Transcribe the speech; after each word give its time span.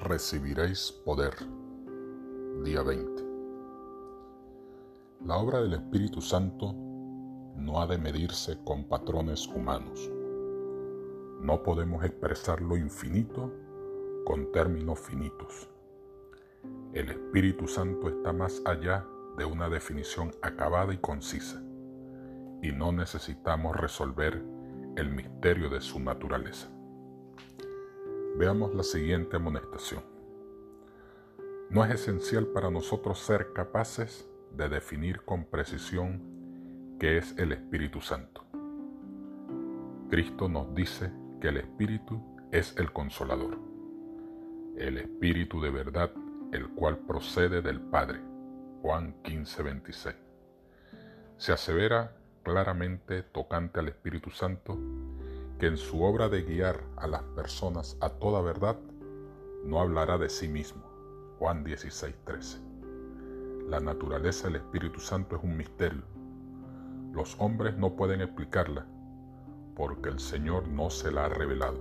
recibiréis 0.00 0.92
poder. 1.04 1.34
Día 2.62 2.82
20. 2.82 3.24
La 5.26 5.36
obra 5.36 5.60
del 5.60 5.74
Espíritu 5.74 6.20
Santo 6.20 6.72
no 7.56 7.82
ha 7.82 7.86
de 7.88 7.98
medirse 7.98 8.58
con 8.64 8.84
patrones 8.84 9.46
humanos. 9.48 10.08
No 11.40 11.62
podemos 11.64 12.04
expresar 12.04 12.60
lo 12.60 12.76
infinito 12.76 13.52
con 14.24 14.52
términos 14.52 15.00
finitos. 15.00 15.68
El 16.94 17.10
Espíritu 17.10 17.66
Santo 17.66 18.08
está 18.08 18.32
más 18.32 18.62
allá 18.66 19.04
de 19.36 19.44
una 19.44 19.68
definición 19.68 20.30
acabada 20.42 20.94
y 20.94 20.98
concisa, 20.98 21.60
y 22.62 22.70
no 22.70 22.92
necesitamos 22.92 23.76
resolver 23.76 24.42
el 24.96 25.10
misterio 25.10 25.68
de 25.68 25.80
su 25.80 25.98
naturaleza. 25.98 26.68
Veamos 28.38 28.72
la 28.72 28.84
siguiente 28.84 29.34
amonestación. 29.34 30.00
No 31.70 31.84
es 31.84 31.90
esencial 31.90 32.46
para 32.46 32.70
nosotros 32.70 33.18
ser 33.18 33.52
capaces 33.52 34.30
de 34.56 34.68
definir 34.68 35.22
con 35.22 35.44
precisión 35.44 36.22
qué 37.00 37.16
es 37.16 37.36
el 37.36 37.50
Espíritu 37.50 38.00
Santo. 38.00 38.44
Cristo 40.08 40.48
nos 40.48 40.72
dice 40.72 41.10
que 41.40 41.48
el 41.48 41.56
Espíritu 41.56 42.22
es 42.52 42.76
el 42.76 42.92
consolador, 42.92 43.58
el 44.76 44.98
Espíritu 44.98 45.60
de 45.60 45.70
verdad, 45.70 46.12
el 46.52 46.68
cual 46.68 46.96
procede 46.96 47.60
del 47.60 47.80
Padre. 47.80 48.20
Juan 48.82 49.20
15:26. 49.24 50.14
Se 51.38 51.52
asevera 51.52 52.16
claramente 52.44 53.24
tocante 53.24 53.80
al 53.80 53.88
Espíritu 53.88 54.30
Santo 54.30 54.78
que 55.58 55.66
en 55.66 55.76
su 55.76 56.02
obra 56.04 56.28
de 56.28 56.42
guiar 56.42 56.84
a 56.96 57.08
las 57.08 57.22
personas 57.22 57.96
a 58.00 58.10
toda 58.10 58.40
verdad, 58.42 58.78
no 59.64 59.80
hablará 59.80 60.16
de 60.16 60.28
sí 60.28 60.46
mismo. 60.46 60.84
Juan 61.38 61.64
16:13. 61.64 62.58
La 63.68 63.80
naturaleza 63.80 64.46
del 64.46 64.56
Espíritu 64.56 65.00
Santo 65.00 65.36
es 65.36 65.42
un 65.42 65.56
misterio. 65.56 66.02
Los 67.12 67.34
hombres 67.40 67.76
no 67.76 67.96
pueden 67.96 68.20
explicarla 68.20 68.86
porque 69.74 70.08
el 70.08 70.20
Señor 70.20 70.68
no 70.68 70.90
se 70.90 71.10
la 71.10 71.24
ha 71.24 71.28
revelado. 71.28 71.78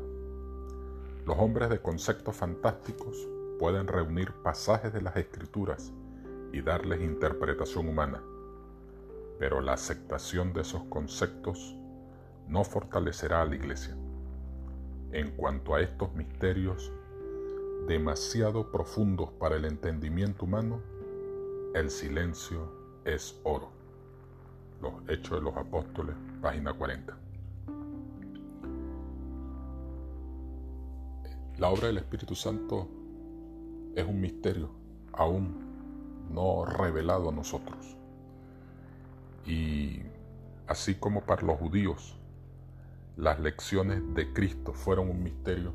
Los 1.26 1.38
hombres 1.38 1.70
de 1.70 1.80
conceptos 1.80 2.36
fantásticos 2.36 3.28
pueden 3.60 3.88
reunir 3.88 4.34
pasajes 4.44 4.92
de 4.92 5.02
las 5.02 5.16
Escrituras 5.16 5.94
y 6.52 6.62
darles 6.62 7.02
interpretación 7.02 7.88
humana, 7.88 8.24
pero 9.38 9.62
la 9.62 9.74
aceptación 9.74 10.54
de 10.54 10.62
esos 10.62 10.84
conceptos 10.86 11.76
no 12.48 12.64
fortalecerá 12.64 13.42
a 13.42 13.46
la 13.46 13.56
iglesia. 13.56 13.96
En 15.12 15.32
cuanto 15.32 15.76
a 15.76 15.82
estos 15.82 16.14
misterios 16.14 16.92
demasiado 17.88 18.72
profundos 18.72 19.32
para 19.34 19.56
el 19.56 19.66
entendimiento 19.66 20.46
humano, 20.46 20.82
el 21.74 21.90
silencio 21.90 22.72
es 23.06 23.40
oro. 23.44 23.70
Los 24.82 24.94
Hechos 25.08 25.40
de 25.40 25.42
los 25.42 25.56
Apóstoles, 25.56 26.16
página 26.42 26.74
40. 26.74 27.18
La 31.58 31.70
obra 31.70 31.88
del 31.88 31.98
Espíritu 31.98 32.36
Santo 32.36 32.88
es 33.96 34.06
un 34.06 34.22
misterio 34.22 34.70
aún 35.14 35.68
no 36.30 36.66
revelado 36.66 37.30
a 37.30 37.32
nosotros. 37.32 37.98
Y 39.46 40.02
así 40.68 40.96
como 40.96 41.22
para 41.22 41.42
los 41.42 41.58
judíos 41.58 42.18
las 43.18 43.40
lecciones 43.40 44.02
de 44.14 44.32
Cristo 44.32 44.74
fueron 44.74 45.10
un 45.10 45.24
misterio, 45.24 45.74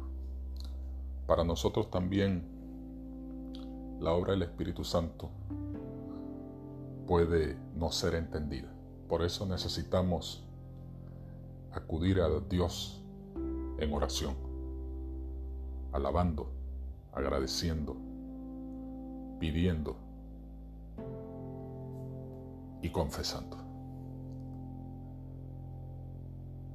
para 1.27 1.43
nosotros 1.43 1.91
también 1.91 2.45
la 4.01 4.13
obra 4.13 4.33
del 4.33 4.43
Espíritu 4.43 4.85
Santo 4.85 5.29
puede 7.09 7.57
no 7.75 7.91
ser 7.91 8.15
entendida. 8.15 8.73
Por 9.09 9.23
eso 9.23 9.45
necesitamos 9.45 10.45
acudir 11.73 12.21
a 12.21 12.29
Dios 12.49 13.03
en 13.79 13.93
oración, 13.93 14.37
alabando, 15.93 16.49
agradeciendo, 17.13 17.97
pidiendo 19.41 19.97
y 22.83 22.91
confesando. 22.91 23.72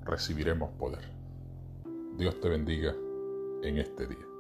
Recibiremos 0.08 0.72
poder. 0.72 1.04
Dios 2.18 2.40
te 2.40 2.50
bendiga 2.50 2.96
en 3.64 3.78
este 3.78 4.08
día. 4.08 4.37